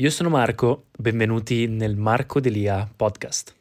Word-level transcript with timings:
Io 0.00 0.08
sono 0.08 0.30
Marco, 0.30 0.86
benvenuti 0.96 1.66
nel 1.66 1.94
Marco 1.94 2.40
Delia 2.40 2.88
podcast. 2.96 3.54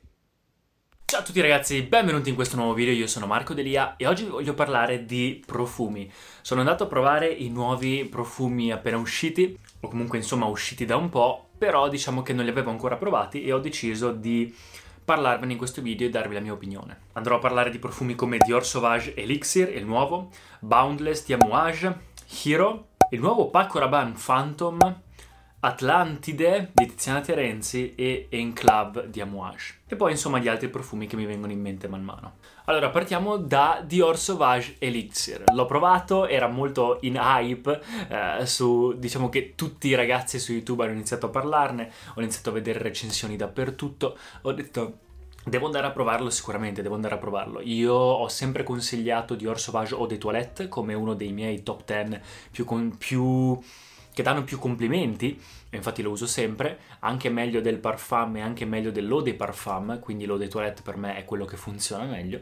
Ciao 1.03 1.19
a 1.19 1.23
tutti 1.23 1.41
ragazzi, 1.41 1.81
benvenuti 1.81 2.29
in 2.29 2.35
questo 2.35 2.55
nuovo 2.55 2.73
video, 2.73 2.93
io 2.93 3.07
sono 3.07 3.25
Marco 3.25 3.53
Delia 3.53 3.97
e 3.97 4.07
oggi 4.07 4.23
vi 4.23 4.29
voglio 4.29 4.53
parlare 4.53 5.03
di 5.03 5.43
profumi. 5.45 6.09
Sono 6.39 6.61
andato 6.61 6.85
a 6.85 6.87
provare 6.87 7.27
i 7.27 7.49
nuovi 7.49 8.05
profumi 8.05 8.71
appena 8.71 8.95
usciti, 8.95 9.59
o 9.81 9.89
comunque 9.89 10.19
insomma 10.19 10.45
usciti 10.45 10.85
da 10.85 10.95
un 10.95 11.09
po', 11.09 11.49
però 11.57 11.89
diciamo 11.89 12.21
che 12.21 12.31
non 12.31 12.45
li 12.45 12.51
avevo 12.51 12.69
ancora 12.69 12.95
provati 12.95 13.43
e 13.43 13.51
ho 13.51 13.59
deciso 13.59 14.13
di 14.13 14.55
parlarvene 15.03 15.51
in 15.51 15.57
questo 15.57 15.81
video 15.81 16.07
e 16.07 16.09
darvi 16.09 16.35
la 16.35 16.39
mia 16.39 16.53
opinione. 16.53 16.99
Andrò 17.15 17.35
a 17.35 17.39
parlare 17.39 17.69
di 17.69 17.79
profumi 17.79 18.15
come 18.15 18.37
Dior 18.37 18.65
Sauvage 18.65 19.13
Elixir, 19.13 19.75
il 19.75 19.85
nuovo, 19.85 20.29
Boundless 20.61 21.25
di 21.25 21.33
Amouage, 21.33 21.99
Hero, 22.45 22.91
il 23.09 23.19
nuovo 23.19 23.49
Paco 23.49 23.77
Rabanne 23.77 24.15
Phantom, 24.17 25.01
Atlantide 25.61 26.71
di 26.73 26.85
Tiziana 26.85 27.19
Terenzi 27.19 27.93
e 27.95 28.27
Enclave 28.29 29.09
di 29.09 29.19
Amouage. 29.19 29.79
E 29.87 29.97
poi 29.97 30.11
insomma 30.11 30.39
gli 30.39 30.47
altri 30.47 30.69
profumi 30.69 31.05
che 31.05 31.17
mi 31.17 31.25
vengono 31.25 31.51
in 31.51 31.59
mente 31.59 31.89
man 31.89 32.01
mano. 32.03 32.37
Allora 32.65 32.89
partiamo 32.89 33.35
da 33.35 33.83
Dior 33.85 34.17
Sauvage 34.17 34.75
Elixir. 34.79 35.43
L'ho 35.51 35.65
provato, 35.65 36.27
era 36.27 36.47
molto 36.47 36.99
in 37.01 37.15
hype 37.21 37.81
eh, 38.07 38.45
su, 38.45 38.93
diciamo 38.97 39.27
che 39.27 39.53
tutti 39.55 39.89
i 39.89 39.95
ragazzi 39.95 40.39
su 40.39 40.53
YouTube 40.53 40.83
hanno 40.83 40.93
iniziato 40.93 41.25
a 41.25 41.29
parlarne, 41.29 41.91
ho 42.13 42.21
iniziato 42.21 42.51
a 42.51 42.53
vedere 42.53 42.79
recensioni 42.79 43.35
dappertutto, 43.35 44.17
ho 44.43 44.53
detto 44.53 44.99
Devo 45.45 45.67
andare 45.67 45.87
a 45.87 45.91
provarlo 45.91 46.29
sicuramente, 46.29 46.81
devo 46.81 46.95
andare 46.95 47.15
a 47.15 47.17
provarlo. 47.17 47.61
Io 47.61 47.93
ho 47.93 48.27
sempre 48.27 48.63
consigliato 48.63 49.35
Dior 49.35 49.59
Sauvage 49.59 49.95
Eau 49.95 50.05
de 50.05 50.17
Toilette 50.17 50.67
come 50.67 50.93
uno 50.93 51.13
dei 51.15 51.31
miei 51.31 51.63
top 51.63 51.85
10 51.85 52.19
più, 52.51 52.65
con, 52.65 52.97
più 52.97 53.57
che 54.19 54.25
danno 54.25 54.43
più 54.43 54.59
complimenti, 54.59 55.41
e 55.69 55.77
infatti 55.77 56.01
lo 56.01 56.11
uso 56.11 56.27
sempre, 56.27 56.79
anche 56.99 57.29
meglio 57.29 57.61
del 57.61 57.77
parfum 57.77 58.35
e 58.35 58.41
anche 58.41 58.65
meglio 58.65 58.91
dell'eau 58.91 59.21
de 59.21 59.33
parfum, 59.33 59.97
quindi 59.99 60.25
l'eau 60.25 60.37
de 60.37 60.49
toilette 60.49 60.81
per 60.81 60.97
me 60.97 61.15
è 61.15 61.23
quello 61.23 61.45
che 61.45 61.55
funziona 61.55 62.03
meglio, 62.03 62.41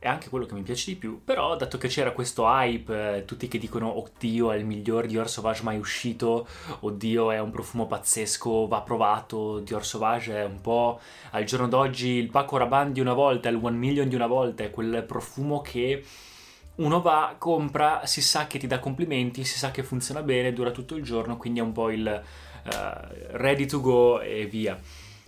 è 0.00 0.08
anche 0.08 0.28
quello 0.28 0.44
che 0.44 0.54
mi 0.54 0.62
piace 0.62 0.90
di 0.90 0.96
più, 0.96 1.20
però 1.24 1.54
dato 1.54 1.78
che 1.78 1.86
c'era 1.86 2.10
questo 2.10 2.46
hype, 2.46 3.18
eh, 3.18 3.24
tutti 3.24 3.46
che 3.46 3.58
dicono 3.58 3.96
oddio 3.96 4.50
è 4.50 4.56
il 4.56 4.64
miglior 4.64 5.06
Dior 5.06 5.30
Sauvage 5.30 5.62
mai 5.62 5.78
uscito, 5.78 6.48
oddio 6.80 7.30
è 7.30 7.38
un 7.38 7.52
profumo 7.52 7.86
pazzesco, 7.86 8.66
va 8.66 8.80
provato, 8.80 9.60
Dior 9.60 9.86
Sauvage 9.86 10.34
è 10.34 10.44
un 10.44 10.60
po' 10.60 10.98
al 11.30 11.44
giorno 11.44 11.68
d'oggi 11.68 12.08
il 12.08 12.28
Paco 12.28 12.56
Rabanne 12.56 12.90
di 12.90 13.00
una 13.00 13.12
volta, 13.12 13.48
il 13.48 13.60
One 13.62 13.76
Million 13.76 14.08
di 14.08 14.16
una 14.16 14.26
volta, 14.26 14.64
è 14.64 14.70
quel 14.70 15.04
profumo 15.04 15.60
che 15.60 16.02
uno 16.76 17.00
va, 17.00 17.36
compra, 17.38 18.04
si 18.06 18.20
sa 18.20 18.46
che 18.46 18.58
ti 18.58 18.66
dà 18.66 18.78
complimenti, 18.78 19.44
si 19.44 19.58
sa 19.58 19.70
che 19.70 19.82
funziona 19.82 20.22
bene, 20.22 20.52
dura 20.52 20.70
tutto 20.70 20.96
il 20.96 21.04
giorno, 21.04 21.36
quindi 21.36 21.60
è 21.60 21.62
un 21.62 21.72
po' 21.72 21.90
il 21.90 22.22
uh, 22.64 22.68
ready 23.32 23.66
to 23.66 23.80
go 23.80 24.20
e 24.20 24.46
via. 24.46 24.78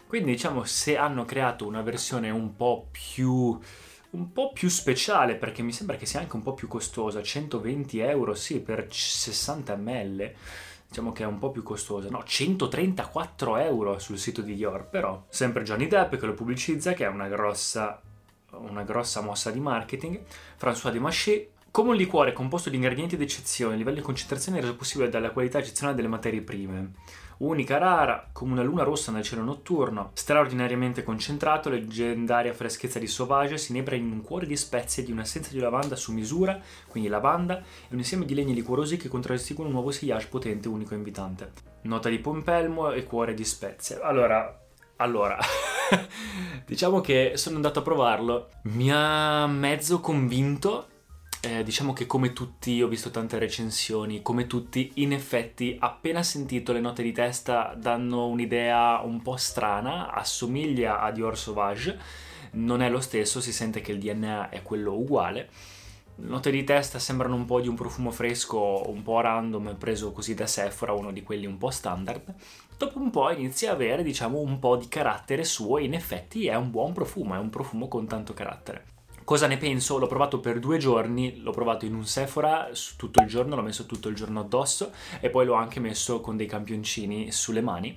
Quindi 0.06 0.33
diciamo 0.33 0.64
se 0.64 0.97
hanno 0.97 1.25
creato 1.25 1.66
una 1.66 1.83
versione 1.83 2.30
un 2.30 2.55
po' 2.56 2.88
più 2.91 3.58
un 4.08 4.33
po' 4.33 4.53
più 4.53 4.69
speciale 4.69 5.34
perché 5.34 5.62
mi 5.62 5.72
sembra 5.72 5.97
che 5.97 6.06
sia 6.06 6.20
anche 6.20 6.36
un 6.36 6.42
po' 6.42 6.55
più 6.55 6.69
costosa 6.69 7.22
120 7.22 7.98
euro 7.98 8.34
sì 8.34 8.60
per 8.60 8.86
60 8.88 9.77
ml 9.77 10.33
diciamo 10.88 11.12
che 11.12 11.25
è 11.25 11.27
un 11.27 11.38
po' 11.38 11.50
più 11.50 11.62
costosa 11.62 12.08
no 12.08 12.22
134 12.25 13.56
euro 13.58 13.98
sul 13.98 14.16
sito 14.16 14.41
di 14.41 14.55
Dior 14.55 14.88
però 14.88 15.27
sempre 15.28 15.64
Johnny 15.64 15.88
Depp 15.88 16.14
che 16.14 16.25
lo 16.27 16.34
pubblicizza 16.34 16.94
che 16.94 17.05
è 17.05 17.08
una 17.08 17.28
grossa 17.28 18.00
una 18.59 18.83
grossa 18.83 19.21
mossa 19.21 19.51
di 19.51 19.61
marketing, 19.61 20.21
François 20.59 20.91
de 20.91 20.99
Maché, 20.99 21.51
come 21.71 21.91
un 21.91 21.97
liquore 21.97 22.33
composto 22.33 22.71
di 22.71 22.77
ingredienti 22.77 23.19
d'eccezione, 23.19 23.73
il 23.73 23.79
livello 23.79 23.97
di 23.97 24.03
concentrazione 24.03 24.57
è 24.57 24.61
reso 24.62 24.77
possibile 24.77 25.11
dalla 25.11 25.31
qualità 25.31 25.59
eccezionale 25.59 25.95
delle 25.95 26.09
materie 26.09 26.41
prime. 26.41 26.93
Unica, 27.39 27.77
rara, 27.77 28.31
come 28.33 28.53
una 28.53 28.62
luna 28.62 28.83
rossa 28.83 29.12
nel 29.12 29.23
cielo 29.23 29.43
notturno, 29.43 30.12
straordinariamente 30.15 31.03
concentrato, 31.03 31.69
leggendaria 31.69 32.55
freschezza 32.55 32.99
di 32.99 33.07
Sauvage 33.07 33.59
si 33.59 33.73
inebra 33.73 33.95
in 33.95 34.11
un 34.11 34.23
cuore 34.23 34.47
di 34.47 34.57
spezie 34.57 35.03
di 35.03 35.12
un'essenza 35.12 35.50
di 35.53 35.59
lavanda 35.59 35.97
su 35.97 36.12
misura, 36.12 36.59
quindi 36.89 37.11
lavanda, 37.11 37.59
e 37.59 37.89
un 37.91 37.99
insieme 37.99 38.25
di 38.25 38.34
legni 38.34 38.55
liquorosi 38.55 38.97
che 38.97 39.09
contraddistinguono 39.09 39.69
un 39.69 39.77
nuovo 39.77 39.91
sillage 39.91 40.28
potente, 40.28 40.69
unico 40.69 40.95
e 40.95 40.97
invitante. 40.97 41.53
Nota 41.83 42.09
di 42.09 42.21
pompelmo 42.21 42.91
e 42.93 43.05
cuore 43.05 43.34
di 43.34 43.45
spezie. 43.45 44.00
Allora, 44.00 44.59
allora, 44.97 45.37
diciamo 46.66 47.00
che 47.00 47.32
sono 47.34 47.56
andato 47.56 47.78
a 47.78 47.82
provarlo, 47.82 48.50
mi 48.62 48.91
ha 48.92 49.47
mezzo 49.47 50.00
convinto. 50.00 50.88
Eh, 51.41 51.62
diciamo 51.62 51.92
che 51.92 52.06
come 52.06 52.32
tutti, 52.32 52.82
ho 52.82 52.88
visto 52.88 53.10
tante 53.10 53.38
recensioni, 53.38 54.20
come 54.20 54.47
tutti, 54.47 54.92
in 54.94 55.12
effetti, 55.12 55.76
appena 55.78 56.22
sentito 56.22 56.72
le 56.72 56.80
note 56.80 57.04
di 57.04 57.12
testa, 57.12 57.74
danno 57.76 58.26
un'idea 58.26 59.00
un 59.04 59.22
po' 59.22 59.36
strana, 59.36 60.12
assomiglia 60.12 61.00
a 61.00 61.12
Dior 61.12 61.38
Sauvage, 61.38 61.98
non 62.53 62.82
è 62.82 62.91
lo 62.91 63.00
stesso, 63.00 63.41
si 63.41 63.53
sente 63.53 63.80
che 63.80 63.92
il 63.92 64.00
DNA 64.00 64.48
è 64.48 64.62
quello 64.62 64.94
uguale. 64.94 65.48
Note 66.19 66.50
di 66.50 66.65
testa 66.65 66.99
sembrano 66.99 67.34
un 67.34 67.44
po' 67.44 67.60
di 67.60 67.69
un 67.69 67.75
profumo 67.75 68.10
fresco, 68.10 68.88
un 68.88 69.03
po' 69.03 69.21
random, 69.21 69.77
preso 69.77 70.12
così 70.12 70.32
da 70.32 70.47
Sephora, 70.47 70.94
uno 70.94 71.12
di 71.12 71.22
quelli 71.22 71.44
un 71.44 71.59
po' 71.59 71.69
standard. 71.69 72.34
Dopo 72.78 72.99
un 72.99 73.10
po' 73.10 73.31
inizia 73.31 73.71
a 73.71 73.75
avere, 73.75 74.03
diciamo, 74.03 74.38
un 74.38 74.59
po' 74.59 74.77
di 74.77 74.88
carattere 74.88 75.44
suo 75.44 75.77
e 75.77 75.84
in 75.84 75.93
effetti 75.93 76.47
è 76.47 76.54
un 76.54 76.71
buon 76.71 76.94
profumo, 76.94 77.34
è 77.34 77.38
un 77.38 77.50
profumo 77.50 77.87
con 77.87 78.06
tanto 78.06 78.32
carattere. 78.32 78.84
Cosa 79.25 79.47
ne 79.47 79.59
penso? 79.59 79.99
L'ho 79.99 80.06
provato 80.06 80.41
per 80.41 80.59
due 80.59 80.78
giorni, 80.78 81.38
l'ho 81.43 81.50
provato 81.50 81.84
in 81.84 81.94
un 81.94 82.06
Sephora 82.06 82.71
tutto 82.97 83.21
il 83.21 83.28
giorno, 83.28 83.54
l'ho 83.54 83.62
messo 83.62 83.84
tutto 83.84 84.09
il 84.09 84.15
giorno 84.15 84.41
addosso 84.41 84.93
e 85.21 85.28
poi 85.28 85.44
l'ho 85.44 85.54
anche 85.54 85.81
messo 85.81 86.22
con 86.22 86.38
dei 86.38 86.47
campioncini 86.47 87.31
sulle 87.31 87.60
mani. 87.60 87.94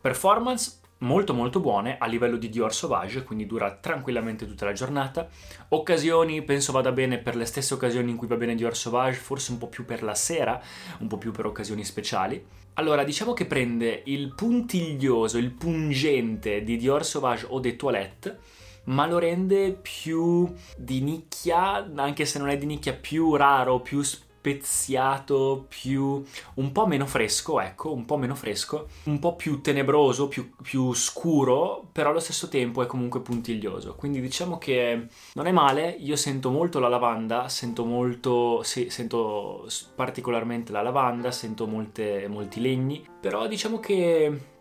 Performance 0.00 0.78
molto 0.98 1.34
molto 1.34 1.60
buone 1.60 1.98
a 1.98 2.06
livello 2.06 2.36
di 2.36 2.48
Dior 2.48 2.72
Sauvage, 2.72 3.22
quindi 3.22 3.46
dura 3.46 3.74
tranquillamente 3.74 4.46
tutta 4.46 4.64
la 4.64 4.72
giornata. 4.72 5.28
Occasioni, 5.68 6.42
penso 6.42 6.72
vada 6.72 6.92
bene 6.92 7.18
per 7.18 7.36
le 7.36 7.44
stesse 7.44 7.74
occasioni 7.74 8.10
in 8.10 8.16
cui 8.16 8.26
va 8.26 8.36
bene 8.36 8.54
Dior 8.54 8.76
Sauvage, 8.76 9.18
forse 9.18 9.52
un 9.52 9.58
po' 9.58 9.68
più 9.68 9.84
per 9.84 10.02
la 10.02 10.14
sera, 10.14 10.60
un 11.00 11.08
po' 11.08 11.18
più 11.18 11.32
per 11.32 11.46
occasioni 11.46 11.84
speciali. 11.84 12.44
Allora, 12.74 13.04
diciamo 13.04 13.32
che 13.32 13.46
prende 13.46 14.02
il 14.06 14.34
puntiglioso, 14.34 15.38
il 15.38 15.50
pungente 15.50 16.62
di 16.62 16.76
Dior 16.76 17.04
Sauvage 17.04 17.46
o 17.48 17.58
de 17.60 17.76
Toilette, 17.76 18.38
ma 18.84 19.06
lo 19.06 19.18
rende 19.18 19.72
più 19.72 20.52
di 20.76 21.00
nicchia, 21.00 21.90
anche 21.94 22.24
se 22.24 22.38
non 22.38 22.48
è 22.48 22.56
di 22.56 22.66
nicchia, 22.66 22.92
più 22.92 23.34
raro, 23.34 23.80
più 23.80 24.02
speciale 24.02 24.25
speziato, 24.46 25.66
più 25.68 26.22
un 26.54 26.72
po' 26.72 26.86
meno 26.86 27.06
fresco, 27.06 27.60
ecco, 27.60 27.92
un 27.92 28.04
po' 28.04 28.16
meno 28.16 28.36
fresco, 28.36 28.86
un 29.04 29.18
po' 29.18 29.34
più 29.34 29.60
tenebroso, 29.60 30.28
più, 30.28 30.52
più 30.62 30.94
scuro, 30.94 31.88
però 31.90 32.10
allo 32.10 32.20
stesso 32.20 32.48
tempo 32.48 32.80
è 32.82 32.86
comunque 32.86 33.20
puntiglioso. 33.20 33.96
Quindi 33.96 34.20
diciamo 34.20 34.56
che 34.58 35.08
non 35.32 35.46
è 35.46 35.52
male, 35.52 35.90
io 35.90 36.14
sento 36.14 36.50
molto 36.50 36.78
la 36.78 36.88
lavanda, 36.88 37.48
sento 37.48 37.84
molto, 37.84 38.62
sì, 38.62 38.88
sento 38.88 39.66
particolarmente 39.96 40.70
la 40.70 40.82
lavanda, 40.82 41.32
sento 41.32 41.66
molte, 41.66 42.28
molti 42.28 42.60
legni, 42.60 43.04
però 43.20 43.48
diciamo 43.48 43.80
che 43.80 44.54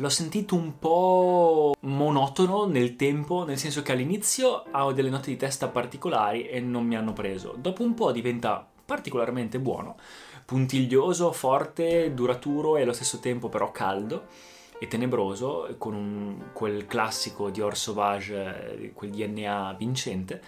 L'ho 0.00 0.08
sentito 0.08 0.54
un 0.54 0.78
po' 0.78 1.74
monotono 1.80 2.64
nel 2.64 2.96
tempo, 2.96 3.44
nel 3.44 3.58
senso 3.58 3.82
che 3.82 3.92
all'inizio 3.92 4.64
ho 4.72 4.92
delle 4.92 5.10
note 5.10 5.30
di 5.30 5.36
testa 5.36 5.68
particolari 5.68 6.46
e 6.48 6.58
non 6.60 6.86
mi 6.86 6.96
hanno 6.96 7.12
preso. 7.12 7.54
Dopo 7.58 7.82
un 7.82 7.92
po' 7.92 8.10
diventa 8.10 8.69
particolarmente 8.90 9.60
buono, 9.60 9.94
puntiglioso, 10.44 11.30
forte, 11.30 12.12
duraturo 12.12 12.76
e 12.76 12.82
allo 12.82 12.92
stesso 12.92 13.20
tempo 13.20 13.48
però 13.48 13.70
caldo 13.70 14.26
e 14.80 14.88
tenebroso, 14.88 15.76
con 15.78 15.94
un, 15.94 16.50
quel 16.52 16.86
classico 16.86 17.50
Dior 17.50 17.76
Sauvage, 17.76 18.80
eh, 18.80 18.92
quel 18.92 19.10
DNA 19.10 19.76
vincente. 19.78 20.42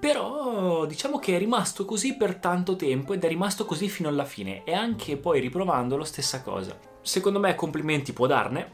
Però 0.00 0.86
diciamo 0.86 1.18
che 1.18 1.36
è 1.36 1.38
rimasto 1.38 1.84
così 1.84 2.16
per 2.16 2.36
tanto 2.36 2.74
tempo 2.74 3.12
ed 3.12 3.22
è 3.22 3.28
rimasto 3.28 3.66
così 3.66 3.90
fino 3.90 4.08
alla 4.08 4.24
fine 4.24 4.64
e 4.64 4.72
anche 4.72 5.18
poi 5.18 5.40
riprovando 5.40 5.96
stessa 6.04 6.40
cosa. 6.40 6.78
Secondo 7.02 7.38
me 7.38 7.54
complimenti 7.54 8.14
può 8.14 8.26
darne, 8.26 8.70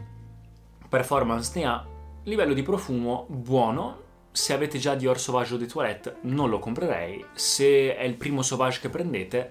performance 0.88 1.58
ne 1.58 1.66
ha, 1.66 1.84
livello 2.22 2.54
di 2.54 2.62
profumo 2.62 3.26
buono, 3.28 4.02
se 4.32 4.52
avete 4.52 4.78
già 4.78 4.94
Dior 4.94 5.18
Sauvage 5.18 5.56
de 5.56 5.66
Toilette 5.66 6.16
non 6.22 6.48
lo 6.48 6.58
comprerei, 6.58 7.24
se 7.32 7.96
è 7.96 8.04
il 8.04 8.14
primo 8.14 8.42
Sauvage 8.42 8.80
che 8.80 8.88
prendete, 8.88 9.50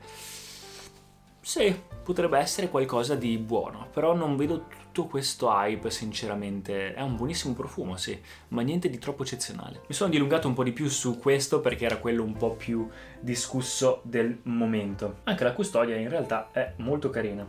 sì, 1.42 1.76
potrebbe 2.04 2.38
essere 2.38 2.70
qualcosa 2.70 3.16
di 3.16 3.38
buono, 3.38 3.88
però 3.92 4.14
non 4.14 4.36
vedo 4.36 4.68
tutto 4.68 5.08
questo 5.08 5.50
hype 5.50 5.90
sinceramente, 5.90 6.94
è 6.94 7.02
un 7.02 7.16
buonissimo 7.16 7.54
profumo 7.54 7.98
sì, 7.98 8.20
ma 8.50 8.62
niente 8.62 8.90
di 8.90 9.00
troppo 9.00 9.24
eccezionale. 9.24 9.82
Mi 9.88 9.96
sono 9.96 10.10
dilungato 10.10 10.48
un 10.48 10.54
po' 10.54 10.64
di 10.64 10.72
più 10.72 10.88
su 10.90 11.18
questo 11.18 11.60
perché 11.60 11.86
era 11.86 11.98
quello 11.98 12.24
un 12.24 12.34
po' 12.34 12.52
più 12.52 12.88
discusso 13.20 14.02
del 14.04 14.40
momento. 14.44 15.20
Anche 15.24 15.44
la 15.44 15.54
custodia 15.54 15.96
in 15.96 16.10
realtà 16.10 16.50
è 16.52 16.74
molto 16.78 17.10
carina. 17.10 17.48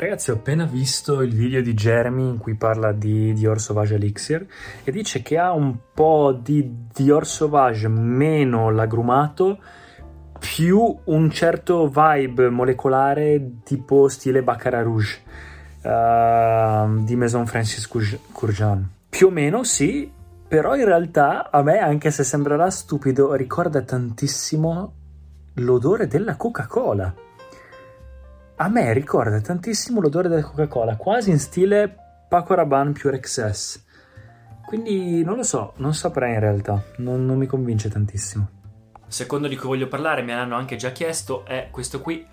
Ragazzi, 0.00 0.30
ho 0.30 0.34
appena 0.34 0.64
visto 0.64 1.22
il 1.22 1.34
video 1.34 1.60
di 1.60 1.74
Jeremy 1.74 2.28
in 2.28 2.38
cui 2.38 2.54
parla 2.54 2.92
di 2.92 3.32
Dior 3.32 3.60
Sauvage 3.60 3.96
Elixir 3.96 4.46
e 4.84 4.92
dice 4.92 5.22
che 5.22 5.36
ha 5.38 5.52
un 5.52 5.76
po' 5.92 6.38
di 6.40 6.86
Dior 6.94 7.26
Sauvage 7.26 7.88
meno 7.88 8.70
lagrumato 8.70 9.58
più 10.38 10.96
un 11.02 11.30
certo 11.32 11.88
vibe 11.88 12.48
molecolare 12.48 13.54
tipo 13.64 14.06
stile 14.06 14.44
Baccarat 14.44 14.84
Rouge. 14.84 15.20
uh, 15.82 17.02
di 17.02 17.16
Maison 17.16 17.44
Francis 17.46 17.88
Courjean. 17.88 18.88
Più 19.08 19.26
o 19.26 19.30
meno 19.30 19.64
sì, 19.64 20.08
però 20.46 20.76
in 20.76 20.84
realtà 20.84 21.50
a 21.50 21.60
me, 21.62 21.78
anche 21.78 22.12
se 22.12 22.22
sembrerà 22.22 22.70
stupido, 22.70 23.34
ricorda 23.34 23.82
tantissimo 23.82 24.94
l'odore 25.54 26.06
della 26.06 26.36
Coca-Cola. 26.36 27.26
A 28.60 28.66
me 28.66 28.92
ricorda 28.92 29.40
tantissimo 29.40 30.00
l'odore 30.00 30.28
della 30.28 30.42
Coca-Cola, 30.42 30.96
quasi 30.96 31.30
in 31.30 31.38
stile 31.38 31.94
Paco 32.28 32.54
Rabanne 32.54 32.90
Pure 32.90 33.20
XS. 33.20 33.84
Quindi 34.66 35.22
non 35.22 35.36
lo 35.36 35.44
so, 35.44 35.74
non 35.76 35.94
saprei 35.94 36.34
in 36.34 36.40
realtà, 36.40 36.82
non, 36.96 37.24
non 37.24 37.38
mi 37.38 37.46
convince 37.46 37.88
tantissimo. 37.88 38.48
Secondo 39.06 39.46
di 39.46 39.54
cui 39.54 39.68
voglio 39.68 39.86
parlare, 39.86 40.22
me 40.22 40.34
l'hanno 40.34 40.56
anche 40.56 40.74
già 40.74 40.90
chiesto, 40.90 41.44
è 41.44 41.68
questo 41.70 42.00
qui, 42.00 42.26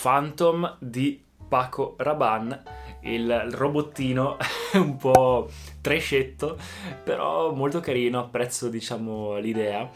Phantom 0.00 0.78
di 0.78 1.22
Paco 1.46 1.96
Rabanne, 1.98 2.62
il 3.00 3.48
robottino 3.50 4.38
un 4.72 4.96
po' 4.96 5.50
trescetto, 5.82 6.56
però 7.04 7.52
molto 7.52 7.80
carino, 7.80 8.20
apprezzo 8.20 8.70
diciamo 8.70 9.36
l'idea. 9.36 9.86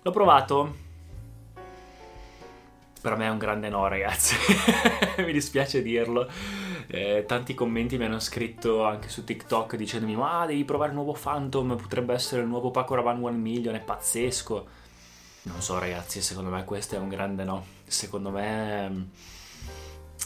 L'ho 0.00 0.10
provato, 0.12 0.86
per 3.00 3.16
me 3.16 3.26
è 3.26 3.30
un 3.30 3.38
grande 3.38 3.68
no 3.68 3.86
ragazzi, 3.88 4.36
mi 5.24 5.32
dispiace 5.32 5.82
dirlo. 5.82 6.28
Eh, 6.90 7.24
tanti 7.26 7.54
commenti 7.54 7.98
mi 7.98 8.04
hanno 8.04 8.18
scritto 8.18 8.84
anche 8.84 9.10
su 9.10 9.22
TikTok 9.22 9.76
dicendomi 9.76 10.16
ma 10.16 10.46
devi 10.46 10.64
provare 10.64 10.90
il 10.90 10.96
nuovo 10.96 11.12
Phantom, 11.12 11.76
potrebbe 11.76 12.14
essere 12.14 12.40
il 12.42 12.48
nuovo 12.48 12.70
Paco 12.70 12.94
Rabanne 12.94 13.24
One 13.24 13.36
Million, 13.36 13.74
è 13.74 13.80
pazzesco. 13.80 14.66
Non 15.42 15.60
so 15.62 15.78
ragazzi, 15.78 16.20
secondo 16.20 16.50
me 16.50 16.64
questo 16.64 16.96
è 16.96 16.98
un 16.98 17.08
grande 17.08 17.44
no. 17.44 17.64
Secondo 17.86 18.30
me 18.30 19.08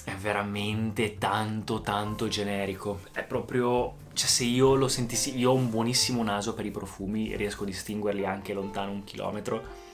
è 0.05 0.15
veramente 0.15 1.19
tanto 1.19 1.81
tanto 1.81 2.29
generico. 2.29 3.01
È 3.13 3.23
proprio, 3.23 3.95
cioè 4.15 4.29
se 4.29 4.45
io 4.45 4.75
lo 4.75 4.89
sentissi, 4.89 5.37
io 5.39 5.51
ho 5.51 5.55
un 5.55 5.71
buonissimo 5.71 6.23
naso 6.23 6.55
per 6.55 6.67
i 6.67 6.71
profumi, 6.71 7.37
riesco 7.37 7.63
a 7.63 7.67
distinguerli 7.67 8.25
anche 8.25 8.53
lontano 8.53 8.91
un 8.91 9.05
chilometro 9.05 9.91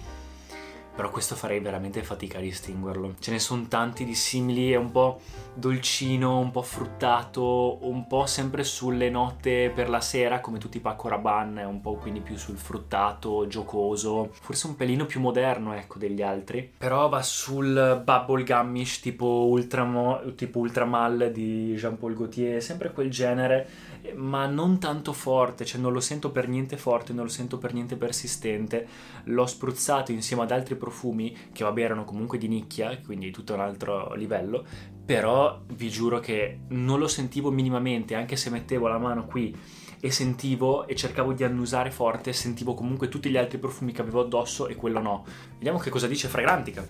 però 0.98 1.10
questo 1.10 1.36
farei 1.36 1.60
veramente 1.60 2.02
fatica 2.02 2.38
a 2.38 2.40
distinguerlo. 2.40 3.14
Ce 3.20 3.30
ne 3.30 3.38
sono 3.38 3.68
tanti 3.68 4.04
di 4.04 4.16
simili, 4.16 4.72
è 4.72 4.76
un 4.76 4.90
po' 4.90 5.20
dolcino, 5.54 6.40
un 6.40 6.50
po' 6.50 6.62
fruttato, 6.62 7.78
un 7.86 8.08
po' 8.08 8.26
sempre 8.26 8.64
sulle 8.64 9.08
note 9.08 9.70
per 9.72 9.88
la 9.88 10.00
sera, 10.00 10.40
come 10.40 10.58
tutti 10.58 10.78
i 10.78 10.80
Paco 10.80 11.06
Rabanne, 11.06 11.62
un 11.62 11.80
po' 11.80 11.94
quindi 11.94 12.18
più 12.18 12.36
sul 12.36 12.56
fruttato, 12.56 13.46
giocoso, 13.46 14.30
forse 14.32 14.66
un 14.66 14.74
pelino 14.74 15.06
più 15.06 15.20
moderno, 15.20 15.72
ecco, 15.72 16.00
degli 16.00 16.20
altri. 16.20 16.68
Però 16.78 17.08
va 17.08 17.22
sul 17.22 18.02
bubblegummish 18.04 18.98
tipo, 18.98 19.46
Ultramo, 19.50 20.34
tipo 20.34 20.58
Ultramal 20.58 21.30
di 21.32 21.74
Jean-Paul 21.76 22.14
Gaultier, 22.16 22.60
sempre 22.60 22.90
quel 22.90 23.08
genere, 23.08 23.68
ma 24.14 24.46
non 24.46 24.78
tanto 24.78 25.12
forte, 25.12 25.64
cioè 25.64 25.80
non 25.80 25.92
lo 25.92 26.00
sento 26.00 26.30
per 26.30 26.48
niente 26.48 26.76
forte, 26.76 27.12
non 27.12 27.24
lo 27.24 27.30
sento 27.30 27.58
per 27.58 27.72
niente 27.72 27.96
persistente. 27.96 28.86
L'ho 29.24 29.46
spruzzato 29.46 30.12
insieme 30.12 30.42
ad 30.42 30.50
altri 30.50 30.76
profumi 30.76 31.36
che 31.52 31.64
vabbè 31.64 31.80
erano 31.80 32.04
comunque 32.04 32.38
di 32.38 32.48
nicchia, 32.48 32.98
quindi 33.04 33.30
tutto 33.30 33.54
un 33.54 33.60
altro 33.60 34.14
livello, 34.14 34.64
però 35.04 35.60
vi 35.72 35.88
giuro 35.88 36.20
che 36.20 36.60
non 36.68 36.98
lo 36.98 37.08
sentivo 37.08 37.50
minimamente, 37.50 38.14
anche 38.14 38.36
se 38.36 38.50
mettevo 38.50 38.88
la 38.88 38.98
mano 38.98 39.26
qui 39.26 39.56
e 40.00 40.10
sentivo 40.10 40.86
e 40.86 40.94
cercavo 40.94 41.32
di 41.32 41.44
annusare 41.44 41.90
forte, 41.90 42.32
sentivo 42.32 42.74
comunque 42.74 43.08
tutti 43.08 43.30
gli 43.30 43.36
altri 43.36 43.58
profumi 43.58 43.92
che 43.92 44.02
avevo 44.02 44.20
addosso 44.20 44.68
e 44.68 44.76
quello 44.76 45.00
no. 45.00 45.24
Vediamo 45.54 45.78
che 45.78 45.90
cosa 45.90 46.06
dice 46.06 46.28
Fragrantica. 46.28 46.86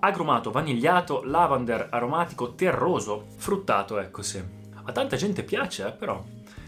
Agrumato, 0.00 0.50
vanigliato, 0.50 1.22
lavender, 1.24 1.88
aromatico, 1.90 2.54
terroso, 2.54 3.26
fruttato, 3.36 3.98
ecco 3.98 4.22
sì. 4.22 4.61
A 4.84 4.92
tanta 4.92 5.16
gente 5.16 5.42
piace, 5.42 5.86
eh, 5.86 5.92
però. 5.92 6.22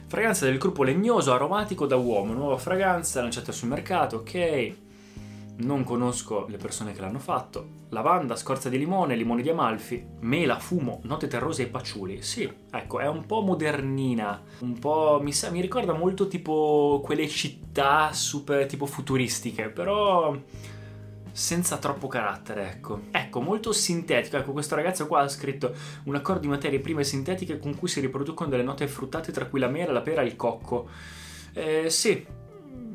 Fragranza 0.07 0.45
del 0.45 0.59
gruppo 0.59 0.83
legnoso, 0.83 1.33
aromatico 1.33 1.87
da 1.87 1.97
uomo, 1.97 2.33
nuova 2.33 2.59
fragranza 2.59 3.21
lanciata 3.21 3.53
sul 3.53 3.69
mercato, 3.69 4.17
ok 4.17 4.73
non 5.57 5.85
conosco 5.85 6.47
le 6.49 6.57
persone 6.57 6.93
che 6.93 7.01
l'hanno 7.01 7.19
fatto. 7.19 7.83
Lavanda, 7.91 8.35
scorza 8.35 8.69
di 8.69 8.79
limone, 8.79 9.15
limone 9.15 9.43
di 9.43 9.51
Amalfi, 9.51 10.05
mela, 10.21 10.59
fumo, 10.59 11.01
note 11.05 11.29
terrose 11.29 11.63
e 11.63 11.67
paciuli. 11.67 12.23
Sì, 12.23 12.51
ecco, 12.71 12.99
è 12.99 13.07
un 13.07 13.25
po' 13.25 13.41
modernina, 13.43 14.43
un 14.61 14.79
po' 14.79 15.21
mi, 15.23 15.33
sa, 15.33 15.51
mi 15.51 15.61
ricorda 15.61 15.93
molto 15.93 16.27
tipo 16.27 17.01
quelle 17.05 17.29
città 17.29 18.13
super 18.13 18.67
tipo 18.67 18.87
futuristiche, 18.87 19.69
però 19.69 20.37
senza 21.35 21.79
troppo 21.79 22.07
carattere, 22.07 22.71
ecco. 22.71 23.01
Ecco, 23.11 23.41
molto 23.41 23.73
sintetico. 23.73 24.37
Ecco, 24.37 24.53
questo 24.53 24.77
ragazzo 24.77 25.09
qua 25.09 25.23
ha 25.23 25.29
scritto 25.29 25.75
un 26.05 26.15
accordo 26.15 26.43
di 26.43 26.47
materie 26.47 26.79
prime 26.79 27.03
sintetiche 27.03 27.59
con 27.59 27.77
cui 27.77 27.89
si 27.89 27.99
riproducono 27.99 28.49
delle 28.49 28.63
note 28.63 28.87
fruttate 28.87 29.33
tra 29.33 29.47
cui 29.47 29.59
la 29.59 29.67
mela, 29.67 29.91
la 29.91 30.01
pera 30.01 30.23
e 30.23 30.27
il 30.27 30.37
cocco. 30.37 30.89
Eh, 31.53 31.91
sì, 31.91 32.25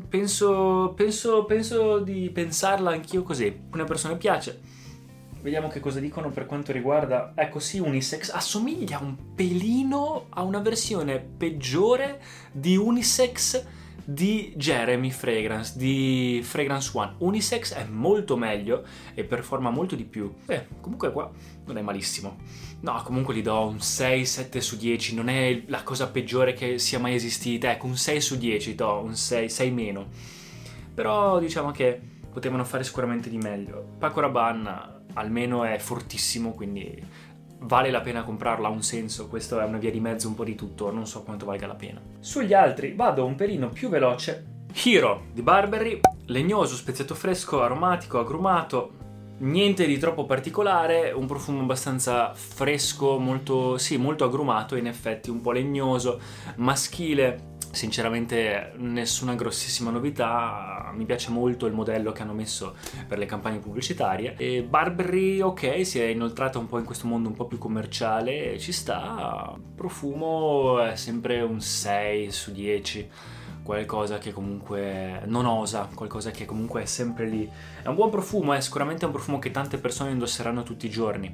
penso, 0.07 0.93
penso, 0.95 1.43
penso 1.43 1.99
di 1.99 2.29
pensarla 2.29 2.91
anch'io 2.91 3.23
così. 3.23 3.63
Una 3.73 3.83
persona 3.83 4.15
piace. 4.15 4.61
Vediamo 5.41 5.67
che 5.67 5.81
cosa 5.81 5.99
dicono 5.99 6.29
per 6.29 6.45
quanto 6.45 6.71
riguarda. 6.71 7.33
Ecco, 7.35 7.59
sì, 7.59 7.79
unisex 7.79 8.29
assomiglia 8.29 8.99
un 8.99 9.35
pelino 9.35 10.27
a 10.29 10.43
una 10.43 10.59
versione 10.59 11.19
peggiore 11.19 12.21
di 12.53 12.77
unisex 12.77 13.65
di 14.09 14.53
Jeremy 14.55 15.11
Fragrance, 15.11 15.77
di 15.77 16.41
Fragrance 16.43 16.89
One. 16.93 17.13
Unisex 17.19 17.75
è 17.75 17.85
molto 17.85 18.35
meglio 18.37 18.83
e 19.13 19.23
performa 19.23 19.69
molto 19.69 19.95
di 19.95 20.03
più. 20.03 20.33
Beh, 20.45 20.65
comunque 20.81 21.11
qua 21.11 21.29
non 21.65 21.77
è 21.77 21.81
malissimo. 21.83 22.37
No, 22.79 22.99
comunque 23.03 23.35
gli 23.35 23.43
do 23.43 23.67
un 23.67 23.75
6-7 23.75 24.57
su 24.57 24.77
10, 24.77 25.13
non 25.13 25.29
è 25.29 25.61
la 25.67 25.83
cosa 25.83 26.09
peggiore 26.09 26.53
che 26.53 26.79
sia 26.79 26.97
mai 26.97 27.13
esistita. 27.13 27.69
Ecco, 27.69 27.85
un 27.85 27.97
6 27.97 28.19
su 28.19 28.37
10 28.39 28.73
do, 28.73 29.01
un 29.03 29.15
6, 29.15 29.47
6 29.47 29.71
meno. 29.71 30.07
Però 30.95 31.37
diciamo 31.37 31.69
che 31.69 32.01
potevano 32.31 32.63
fare 32.63 32.83
sicuramente 32.83 33.29
di 33.29 33.37
meglio. 33.37 33.93
Paco 33.99 34.21
Rabanne 34.21 34.97
almeno 35.13 35.63
è 35.65 35.77
fortissimo, 35.77 36.53
quindi 36.53 36.99
vale 37.61 37.91
la 37.91 38.01
pena 38.01 38.23
comprarla, 38.23 38.67
ha 38.67 38.71
un 38.71 38.83
senso, 38.83 39.27
questa 39.27 39.61
è 39.61 39.65
una 39.65 39.77
via 39.77 39.91
di 39.91 39.99
mezzo 39.99 40.27
un 40.27 40.35
po' 40.35 40.43
di 40.43 40.55
tutto, 40.55 40.91
non 40.91 41.05
so 41.05 41.23
quanto 41.23 41.45
valga 41.45 41.67
la 41.67 41.75
pena. 41.75 42.01
Sugli 42.19 42.53
altri 42.53 42.93
vado 42.93 43.25
un 43.25 43.35
pelino 43.35 43.69
più 43.69 43.89
veloce. 43.89 44.45
Hero 44.83 45.25
di 45.33 45.41
Burberry, 45.41 45.99
legnoso, 46.25 46.75
speziato 46.75 47.15
fresco, 47.15 47.61
aromatico, 47.61 48.19
agrumato, 48.19 48.91
niente 49.39 49.85
di 49.85 49.97
troppo 49.97 50.25
particolare, 50.25 51.11
un 51.11 51.25
profumo 51.25 51.61
abbastanza 51.61 52.33
fresco, 52.33 53.17
molto, 53.17 53.77
sì, 53.77 53.97
molto 53.97 54.25
agrumato 54.25 54.75
in 54.75 54.87
effetti, 54.87 55.29
un 55.29 55.41
po' 55.41 55.51
legnoso, 55.51 56.19
maschile, 56.57 57.48
Sinceramente 57.71 58.73
nessuna 58.77 59.35
grossissima 59.35 59.91
novità, 59.91 60.91
mi 60.93 61.05
piace 61.05 61.29
molto 61.29 61.65
il 61.67 61.73
modello 61.73 62.11
che 62.11 62.23
hanno 62.23 62.33
messo 62.33 62.75
per 63.07 63.19
le 63.19 63.25
campagne 63.25 63.59
pubblicitarie 63.59 64.35
e 64.37 64.63
Burberry 64.63 65.39
ok 65.39 65.85
si 65.85 65.99
è 65.99 66.05
inoltrata 66.05 66.57
un 66.57 66.67
po' 66.67 66.79
in 66.79 66.83
questo 66.83 67.07
mondo 67.07 67.29
un 67.29 67.35
po' 67.35 67.45
più 67.45 67.57
commerciale, 67.57 68.57
ci 68.57 68.71
sta, 68.71 69.55
profumo 69.75 70.81
è 70.81 70.95
sempre 70.95 71.41
un 71.41 71.61
6 71.61 72.31
su 72.31 72.51
10 72.51 73.09
qualcosa 73.63 74.17
che 74.17 74.33
comunque 74.33 75.21
non 75.25 75.45
osa, 75.45 75.87
qualcosa 75.93 76.31
che 76.31 76.45
comunque 76.45 76.81
è 76.81 76.85
sempre 76.85 77.27
lì. 77.27 77.47
È 77.83 77.87
un 77.87 77.93
buon 77.93 78.09
profumo, 78.09 78.53
è 78.53 78.61
sicuramente 78.61 79.05
un 79.05 79.11
profumo 79.11 79.37
che 79.37 79.51
tante 79.51 79.77
persone 79.77 80.09
indosseranno 80.09 80.63
tutti 80.63 80.87
i 80.87 80.89
giorni. 80.89 81.31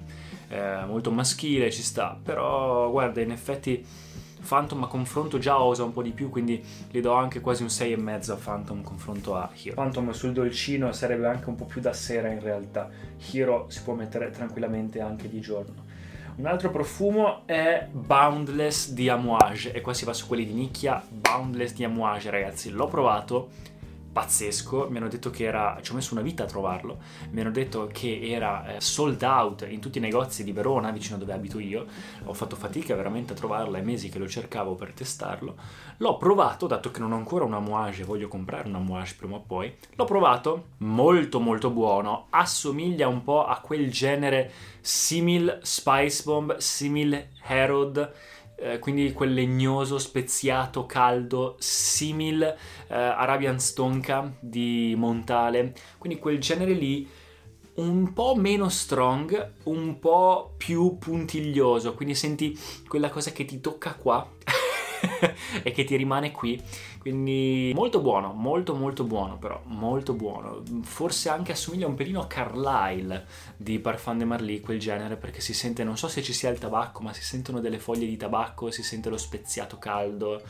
È 0.49 0.83
molto 0.85 1.11
maschile, 1.11 1.71
ci 1.71 1.81
sta, 1.81 2.19
però 2.21 2.91
guarda, 2.91 3.21
in 3.21 3.31
effetti 3.31 3.85
Phantom 4.47 4.83
a 4.83 4.87
confronto 4.87 5.37
già 5.37 5.61
osa 5.61 5.83
un 5.83 5.91
po' 5.91 6.01
di 6.01 6.11
più, 6.11 6.29
quindi 6.29 6.63
gli 6.89 6.99
do 7.01 7.13
anche 7.13 7.39
quasi 7.39 7.63
un 7.63 7.69
6,5 7.69 8.31
a 8.31 8.35
Phantom 8.35 8.81
confronto 8.81 9.35
a 9.35 9.49
Hero. 9.61 9.75
Phantom 9.75 10.11
sul 10.11 10.33
dolcino 10.33 10.91
sarebbe 10.91 11.27
anche 11.27 11.49
un 11.49 11.55
po' 11.55 11.65
più 11.65 11.81
da 11.81 11.93
sera 11.93 12.29
in 12.29 12.41
realtà. 12.41 12.89
Hero 13.31 13.65
si 13.69 13.81
può 13.81 13.93
mettere 13.93 14.29
tranquillamente 14.29 15.01
anche 15.01 15.29
di 15.29 15.39
giorno. 15.39 15.83
Un 16.37 16.47
altro 16.47 16.69
profumo 16.69 17.43
è 17.45 17.87
Boundless 17.89 18.91
di 18.91 19.07
Amouage 19.07 19.71
e 19.71 19.79
qua 19.79 19.93
si 19.93 20.03
va 20.03 20.11
su 20.11 20.27
quelli 20.27 20.45
di 20.45 20.53
nicchia. 20.53 21.01
Boundless 21.07 21.73
di 21.73 21.85
Amouage 21.85 22.29
ragazzi, 22.29 22.71
l'ho 22.71 22.87
provato 22.87 23.49
pazzesco, 24.15 24.87
mi 24.89 24.95
hanno 24.95 25.09
detto 25.09 25.29
che 25.29 25.43
era, 25.43 25.77
ci 25.81 25.91
ho 25.91 25.95
messo 25.95 26.13
una 26.13 26.23
vita 26.23 26.43
a 26.43 26.45
trovarlo, 26.45 26.99
mi 27.31 27.41
hanno 27.41 27.51
detto 27.51 27.89
che 27.91 28.21
era 28.23 28.75
eh, 28.75 28.79
sold 28.79 29.21
out 29.23 29.67
in 29.69 29.81
tutti 29.81 29.97
i 29.97 30.01
negozi 30.01 30.45
di 30.45 30.53
Verona, 30.53 30.89
vicino 30.91 31.17
dove 31.17 31.33
abito 31.33 31.59
io, 31.59 31.85
ho 32.23 32.33
fatto 32.33 32.55
fatica 32.55 32.95
veramente 32.95 33.33
a 33.33 33.35
trovarlo, 33.35 33.75
è 33.75 33.81
mesi 33.81 34.07
che 34.07 34.17
lo 34.17 34.29
cercavo 34.29 34.75
per 34.75 34.93
testarlo, 34.93 35.57
l'ho 35.97 36.15
provato, 36.15 36.65
dato 36.65 36.91
che 36.91 37.01
non 37.01 37.11
ho 37.11 37.17
ancora 37.17 37.43
una 37.43 37.59
Moage, 37.59 38.05
voglio 38.05 38.29
comprare 38.29 38.69
una 38.69 38.79
Moage 38.79 39.15
prima 39.17 39.35
o 39.35 39.41
poi, 39.41 39.75
l'ho 39.95 40.05
provato, 40.05 40.67
molto 40.77 41.41
molto 41.41 41.69
buono, 41.69 42.27
assomiglia 42.29 43.09
un 43.09 43.21
po' 43.21 43.45
a 43.45 43.59
quel 43.59 43.91
genere 43.91 44.49
simil 44.79 45.59
Spice 45.61 46.23
Bomb, 46.23 46.55
simil 46.55 47.31
Herod, 47.45 48.13
eh, 48.57 48.79
quindi 48.79 49.11
quel 49.13 49.33
legnoso, 49.33 49.97
speziato, 49.97 50.85
caldo, 50.85 51.55
simil 51.59 52.41
eh, 52.43 52.55
Arabian 52.87 53.59
Stonka 53.59 54.31
di 54.39 54.93
Montale, 54.97 55.73
quindi 55.97 56.19
quel 56.19 56.39
genere 56.39 56.73
lì 56.73 57.07
un 57.75 58.13
po' 58.13 58.35
meno 58.35 58.69
strong, 58.69 59.53
un 59.63 59.99
po' 59.99 60.53
più 60.57 60.97
puntiglioso, 60.97 61.93
quindi 61.93 62.15
senti 62.15 62.57
quella 62.87 63.09
cosa 63.09 63.31
che 63.31 63.43
ti 63.43 63.59
tocca 63.59 63.95
qua 63.95 64.25
e 65.63 65.71
che 65.71 65.83
ti 65.83 65.95
rimane 65.95 66.31
qui. 66.31 66.61
Quindi 66.99 67.71
molto 67.75 68.01
buono, 68.01 68.33
molto 68.33 68.73
molto 68.73 69.03
buono 69.03 69.37
però, 69.37 69.61
molto 69.65 70.13
buono. 70.13 70.63
Forse 70.83 71.29
anche 71.29 71.51
assomiglia 71.51 71.87
un 71.87 71.95
pelino 71.95 72.21
a 72.21 72.27
Carlyle 72.27 73.25
di 73.57 73.79
Parfum 73.79 74.17
de 74.17 74.25
Marly, 74.25 74.59
quel 74.59 74.79
genere, 74.79 75.15
perché 75.15 75.41
si 75.41 75.53
sente, 75.53 75.83
non 75.83 75.97
so 75.97 76.07
se 76.07 76.23
ci 76.23 76.33
sia 76.33 76.49
il 76.49 76.57
tabacco, 76.57 77.01
ma 77.01 77.13
si 77.13 77.23
sentono 77.23 77.59
delle 77.59 77.79
foglie 77.79 78.07
di 78.07 78.17
tabacco, 78.17 78.71
si 78.71 78.81
sente 78.83 79.09
lo 79.09 79.17
speziato 79.17 79.77
caldo, 79.77 80.41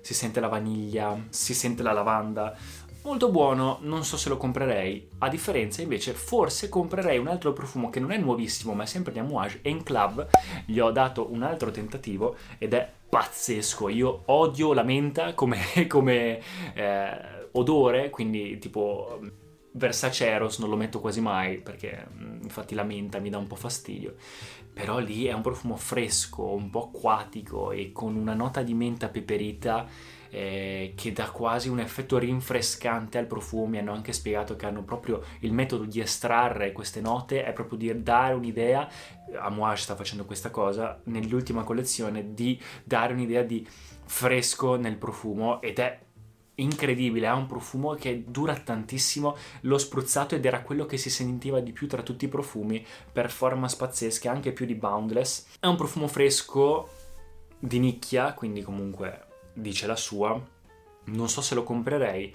si 0.00 0.14
sente 0.14 0.40
la 0.40 0.48
vaniglia, 0.48 1.16
si 1.28 1.54
sente 1.54 1.82
la 1.82 1.92
lavanda 1.92 2.56
molto 3.02 3.30
buono, 3.30 3.78
non 3.82 4.04
so 4.04 4.16
se 4.16 4.28
lo 4.28 4.36
comprerei. 4.36 5.08
A 5.18 5.28
differenza 5.28 5.82
invece, 5.82 6.12
forse 6.12 6.68
comprerei 6.68 7.18
un 7.18 7.28
altro 7.28 7.52
profumo 7.52 7.90
che 7.90 8.00
non 8.00 8.12
è 8.12 8.16
nuovissimo, 8.16 8.74
ma 8.74 8.84
è 8.84 8.86
sempre 8.86 9.12
di 9.12 9.18
Amouage, 9.18 9.60
Enclave. 9.62 10.28
Gli 10.64 10.78
ho 10.78 10.90
dato 10.90 11.30
un 11.32 11.42
altro 11.42 11.70
tentativo 11.70 12.36
ed 12.58 12.74
è 12.74 12.90
pazzesco. 13.08 13.88
Io 13.88 14.22
odio 14.26 14.72
la 14.72 14.82
menta 14.82 15.34
come, 15.34 15.58
come 15.88 16.40
eh, 16.74 17.48
odore, 17.52 18.10
quindi 18.10 18.58
tipo 18.58 19.20
Versace 19.72 20.26
Eros 20.26 20.58
non 20.58 20.68
lo 20.68 20.76
metto 20.76 21.00
quasi 21.00 21.20
mai 21.20 21.58
perché 21.58 22.06
mm, 22.12 22.42
infatti 22.42 22.74
la 22.74 22.82
menta 22.82 23.18
mi 23.18 23.30
dà 23.30 23.38
un 23.38 23.46
po' 23.46 23.56
fastidio. 23.56 24.14
Però 24.72 24.98
lì 24.98 25.26
è 25.26 25.32
un 25.32 25.42
profumo 25.42 25.76
fresco, 25.76 26.44
un 26.44 26.70
po' 26.70 26.90
acquatico 26.94 27.72
e 27.72 27.92
con 27.92 28.16
una 28.16 28.34
nota 28.34 28.62
di 28.62 28.74
menta 28.74 29.08
peperita 29.08 29.86
eh, 30.32 30.94
che 30.96 31.12
dà 31.12 31.30
quasi 31.30 31.68
un 31.68 31.78
effetto 31.78 32.16
rinfrescante 32.16 33.18
al 33.18 33.26
profumo. 33.26 33.66
Mi 33.66 33.78
hanno 33.78 33.92
anche 33.92 34.14
spiegato 34.14 34.56
che 34.56 34.64
hanno 34.64 34.82
proprio 34.82 35.22
il 35.40 35.52
metodo 35.52 35.84
di 35.84 36.00
estrarre 36.00 36.72
queste 36.72 37.02
note, 37.02 37.44
è 37.44 37.52
proprio 37.52 37.76
di 37.76 38.02
dare 38.02 38.34
un'idea. 38.34 38.88
Amouage 39.38 39.82
sta 39.82 39.94
facendo 39.94 40.24
questa 40.24 40.50
cosa 40.50 41.00
nell'ultima 41.04 41.64
collezione 41.64 42.32
di 42.32 42.58
dare 42.82 43.12
un'idea 43.12 43.42
di 43.42 43.66
fresco 44.04 44.76
nel 44.76 44.96
profumo 44.96 45.60
ed 45.60 45.78
è 45.78 46.00
incredibile, 46.56 47.26
ha 47.26 47.34
un 47.34 47.46
profumo 47.46 47.94
che 47.94 48.24
dura 48.26 48.54
tantissimo, 48.54 49.36
l'ho 49.62 49.78
spruzzato 49.78 50.34
ed 50.34 50.46
era 50.46 50.62
quello 50.62 50.86
che 50.86 50.96
si 50.96 51.10
sentiva 51.10 51.60
di 51.60 51.72
più 51.72 51.86
tra 51.86 52.02
tutti 52.02 52.24
i 52.24 52.28
profumi, 52.28 52.84
performance 53.12 53.76
pazzesche, 53.76 54.28
anche 54.28 54.52
più 54.52 54.64
di 54.64 54.74
Boundless. 54.74 55.46
È 55.60 55.66
un 55.66 55.76
profumo 55.76 56.08
fresco 56.08 56.88
di 57.58 57.78
nicchia, 57.78 58.32
quindi 58.32 58.62
comunque 58.62 59.26
dice 59.52 59.86
la 59.86 59.96
sua. 59.96 60.40
Non 61.04 61.28
so 61.28 61.40
se 61.40 61.54
lo 61.54 61.62
comprerei, 61.64 62.34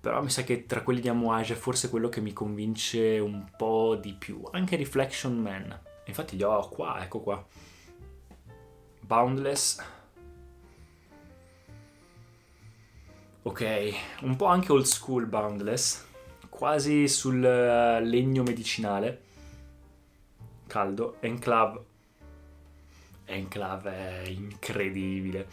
però 0.00 0.22
mi 0.22 0.30
sa 0.30 0.42
che 0.42 0.66
tra 0.66 0.82
quelli 0.82 1.00
di 1.00 1.08
Amouage 1.08 1.54
è 1.54 1.56
forse 1.56 1.90
quello 1.90 2.08
che 2.08 2.20
mi 2.20 2.32
convince 2.32 3.18
un 3.18 3.50
po' 3.56 3.96
di 3.96 4.14
più. 4.14 4.40
Anche 4.52 4.76
Reflection 4.76 5.36
Man. 5.36 5.78
Infatti 6.06 6.36
li 6.36 6.42
ho 6.42 6.68
qua, 6.68 7.02
ecco 7.02 7.20
qua. 7.20 7.44
Boundless. 9.00 9.84
Ok, 13.42 13.94
un 14.22 14.34
po' 14.34 14.46
anche 14.46 14.72
old 14.72 14.86
school 14.86 15.26
Boundless, 15.26 16.04
quasi 16.48 17.06
sul 17.06 17.44
eh, 17.44 18.04
legno 18.04 18.42
medicinale. 18.42 19.22
Caldo. 20.66 21.16
Enclave. 21.20 21.84
Enclave 23.24 24.22
è 24.22 24.28
incredibile 24.28 25.48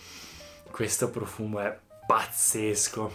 questo 0.73 1.11
profumo 1.11 1.59
è 1.59 1.79
pazzesco. 2.07 3.13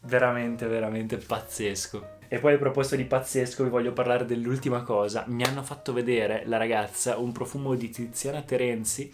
Veramente, 0.00 0.66
veramente 0.66 1.18
pazzesco. 1.18 2.16
E 2.28 2.38
poi 2.38 2.54
a 2.54 2.58
proposito 2.58 2.96
di 2.96 3.04
pazzesco 3.04 3.62
vi 3.62 3.68
voglio 3.68 3.92
parlare 3.92 4.24
dell'ultima 4.24 4.80
cosa. 4.80 5.24
Mi 5.26 5.42
hanno 5.42 5.62
fatto 5.62 5.92
vedere 5.92 6.44
la 6.46 6.56
ragazza 6.56 7.18
un 7.18 7.30
profumo 7.30 7.74
di 7.74 7.90
Tiziana 7.90 8.40
Terenzi 8.40 9.12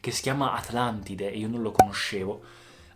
che 0.00 0.10
si 0.10 0.22
chiama 0.22 0.54
Atlantide 0.54 1.30
e 1.30 1.38
io 1.38 1.46
non 1.46 1.62
lo 1.62 1.70
conoscevo. 1.70 2.42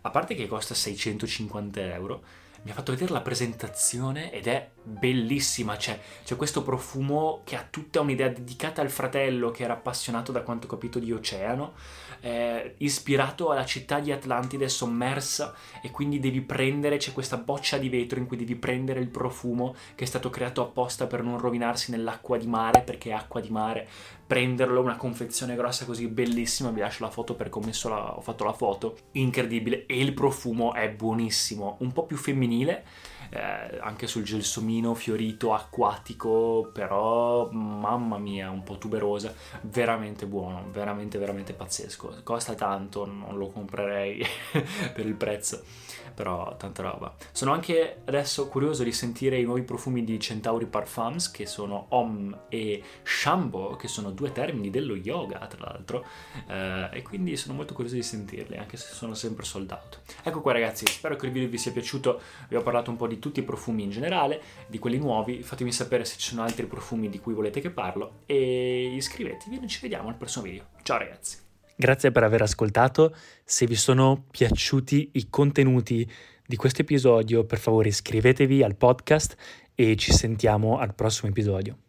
A 0.01 0.09
parte 0.09 0.35
che 0.35 0.47
costa 0.47 0.73
650 0.73 1.79
euro, 1.79 2.21
mi 2.63 2.71
ha 2.71 2.73
fatto 2.73 2.91
vedere 2.91 3.13
la 3.13 3.21
presentazione 3.21 4.33
ed 4.33 4.47
è 4.47 4.69
bellissima. 4.83 5.75
C'è, 5.75 5.99
c'è, 6.23 6.35
questo 6.35 6.63
profumo 6.63 7.41
che 7.43 7.55
ha 7.55 7.67
tutta 7.69 8.01
un'idea 8.01 8.29
dedicata 8.29 8.81
al 8.81 8.89
fratello 8.89 9.51
che 9.51 9.63
era 9.63 9.73
appassionato, 9.73 10.31
da 10.31 10.41
quanto 10.41 10.67
ho 10.67 10.69
capito, 10.69 10.99
di 10.99 11.11
oceano 11.11 11.73
eh, 12.21 12.75
ispirato 12.77 13.49
alla 13.49 13.65
città 13.65 13.99
di 13.99 14.11
Atlantide 14.11 14.67
sommersa 14.67 15.53
e 15.81 15.91
quindi 15.91 16.19
devi 16.19 16.41
prendere, 16.41 16.97
c'è 16.97 17.13
questa 17.13 17.37
boccia 17.37 17.77
di 17.77 17.89
vetro 17.89 18.19
in 18.19 18.25
cui 18.25 18.37
devi 18.37 18.55
prendere 18.55 18.99
il 18.99 19.09
profumo 19.09 19.75
che 19.95 20.03
è 20.03 20.07
stato 20.07 20.29
creato 20.29 20.61
apposta 20.61 21.07
per 21.07 21.23
non 21.23 21.37
rovinarsi 21.37 21.91
nell'acqua 21.91 22.37
di 22.37 22.47
mare 22.47 22.81
perché 22.81 23.09
è 23.09 23.13
acqua 23.13 23.39
di 23.39 23.49
mare, 23.49 23.87
prenderlo, 24.25 24.81
una 24.81 24.97
confezione 24.97 25.55
grossa 25.55 25.85
così 25.85 26.07
bellissima, 26.07 26.69
vi 26.69 26.81
lascio 26.81 27.03
la 27.03 27.09
foto 27.09 27.35
perché 27.35 27.59
ho, 27.59 27.89
la, 27.89 28.17
ho 28.17 28.21
fatto 28.21 28.43
la 28.43 28.53
foto, 28.53 28.97
incredibile. 29.13 29.85
E 29.85 29.99
il 29.99 30.13
profumo 30.13 30.73
è 30.73 30.89
buonissimo, 30.89 31.77
un 31.79 31.91
po' 31.91 32.05
più 32.05 32.17
femminile 32.17 32.83
eh, 33.29 33.79
anche 33.79 34.07
sul 34.07 34.23
gelsomino 34.23 34.93
fiorito 34.93 35.53
acquatico, 35.53 36.69
però 36.73 37.49
mamma 37.51 38.17
mia, 38.17 38.49
un 38.49 38.63
po' 38.63 38.77
tuberosa, 38.77 39.33
veramente 39.61 40.25
buono, 40.25 40.65
veramente 40.71 41.17
veramente 41.17 41.53
pazzesco. 41.53 42.21
Costa 42.23 42.55
tanto, 42.55 43.05
non 43.05 43.37
lo 43.37 43.47
comprerei 43.47 44.25
per 44.93 45.05
il 45.05 45.15
prezzo, 45.15 45.63
però 46.13 46.55
tanta 46.57 46.81
roba. 46.81 47.15
Sono 47.31 47.53
anche 47.53 48.01
adesso 48.05 48.47
curioso 48.47 48.83
di 48.83 48.91
sentire 48.91 49.39
i 49.39 49.43
nuovi 49.43 49.63
profumi 49.63 50.03
di 50.03 50.19
Centauri 50.19 50.65
Parfums 50.65 51.31
che 51.31 51.45
sono 51.45 51.87
Om 51.89 52.45
e 52.49 52.83
Shambo, 53.03 53.75
che 53.75 53.87
sono 53.87 54.11
due 54.11 54.31
termini 54.31 54.69
dello 54.69 54.95
yoga, 54.95 55.39
tra 55.47 55.69
l'altro, 55.69 56.05
eh, 56.47 56.89
e 56.93 57.01
quindi 57.01 57.37
sono 57.37 57.53
molto 57.53 57.73
curioso 57.73 57.95
di 57.95 58.03
sentirli, 58.03 58.57
anche 58.57 58.77
se 58.77 58.93
sono 58.93 59.13
sempre 59.13 59.45
sold 59.45 59.71
out. 59.71 60.01
Ecco 60.23 60.41
qua 60.41 60.53
ragazzi, 60.53 60.85
spero 60.87 61.15
che 61.15 61.25
il 61.25 61.31
video 61.31 61.49
vi 61.49 61.57
sia 61.57 61.71
piaciuto, 61.71 62.21
vi 62.47 62.55
ho 62.55 62.61
parlato 62.61 62.89
un 62.89 62.97
po' 62.97 63.07
tutti 63.19 63.39
i 63.39 63.43
profumi 63.43 63.83
in 63.83 63.89
generale, 63.89 64.41
di 64.67 64.79
quelli 64.79 64.97
nuovi, 64.97 65.43
fatemi 65.43 65.71
sapere 65.71 66.05
se 66.05 66.17
ci 66.17 66.29
sono 66.29 66.43
altri 66.43 66.65
profumi 66.65 67.09
di 67.09 67.19
cui 67.19 67.33
volete 67.33 67.61
che 67.61 67.69
parlo 67.69 68.21
e 68.25 68.93
iscrivetevi 68.95 69.55
e 69.55 69.59
noi 69.59 69.67
ci 69.67 69.79
vediamo 69.81 70.09
al 70.09 70.15
prossimo 70.15 70.45
video. 70.45 70.65
Ciao 70.83 70.97
ragazzi! 70.97 71.37
Grazie 71.75 72.11
per 72.11 72.23
aver 72.23 72.41
ascoltato, 72.41 73.15
se 73.43 73.65
vi 73.65 73.75
sono 73.75 74.25
piaciuti 74.29 75.11
i 75.13 75.29
contenuti 75.29 76.09
di 76.45 76.55
questo 76.55 76.81
episodio 76.81 77.45
per 77.45 77.57
favore 77.57 77.89
iscrivetevi 77.89 78.63
al 78.63 78.75
podcast 78.75 79.35
e 79.75 79.95
ci 79.95 80.11
sentiamo 80.11 80.77
al 80.77 80.93
prossimo 80.93 81.29
episodio. 81.29 81.88